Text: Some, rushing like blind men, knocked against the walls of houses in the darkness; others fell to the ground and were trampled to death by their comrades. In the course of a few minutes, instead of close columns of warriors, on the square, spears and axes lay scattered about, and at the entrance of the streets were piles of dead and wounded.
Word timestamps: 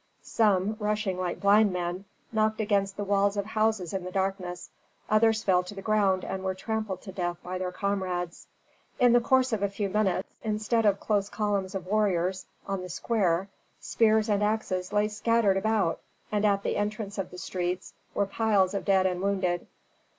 Some, 0.23 0.77
rushing 0.79 1.19
like 1.19 1.39
blind 1.41 1.71
men, 1.71 2.05
knocked 2.31 2.59
against 2.59 2.97
the 2.97 3.03
walls 3.03 3.37
of 3.37 3.45
houses 3.45 3.93
in 3.93 4.03
the 4.03 4.09
darkness; 4.09 4.71
others 5.11 5.43
fell 5.43 5.61
to 5.61 5.75
the 5.75 5.81
ground 5.83 6.25
and 6.25 6.43
were 6.43 6.55
trampled 6.55 7.03
to 7.03 7.11
death 7.11 7.37
by 7.43 7.59
their 7.59 7.71
comrades. 7.71 8.47
In 8.99 9.13
the 9.13 9.19
course 9.21 9.53
of 9.53 9.61
a 9.61 9.69
few 9.69 9.89
minutes, 9.89 10.39
instead 10.41 10.87
of 10.87 10.99
close 10.99 11.29
columns 11.29 11.75
of 11.75 11.85
warriors, 11.85 12.47
on 12.65 12.81
the 12.81 12.89
square, 12.89 13.47
spears 13.79 14.27
and 14.27 14.41
axes 14.43 14.91
lay 14.91 15.07
scattered 15.07 15.57
about, 15.57 15.99
and 16.31 16.45
at 16.47 16.63
the 16.63 16.77
entrance 16.77 17.19
of 17.19 17.29
the 17.29 17.37
streets 17.37 17.93
were 18.15 18.25
piles 18.25 18.73
of 18.73 18.83
dead 18.85 19.05
and 19.05 19.21
wounded. 19.21 19.67